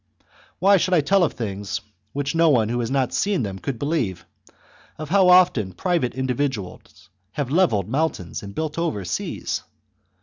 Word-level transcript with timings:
Why 0.57 0.77
should 0.77 0.95
I 0.95 1.01
tell 1.01 1.23
of 1.23 1.33
things 1.33 1.77
chap. 1.77 1.85
which 2.13 2.33
no 2.33 2.49
one 2.49 2.69
who 2.69 2.79
has 2.79 2.89
not 2.89 3.13
seen 3.13 3.43
them 3.43 3.59
could 3.59 3.77
believe, 3.77 4.25
of 4.97 5.09
how 5.09 5.29
often 5.29 5.73
private 5.73 6.15
individuals 6.15 7.09
have 7.33 7.51
levelled 7.51 7.87
mountains 7.87 8.41
and 8.41 8.55
built 8.55 8.79
over 8.79 9.05
seas 9.05 9.61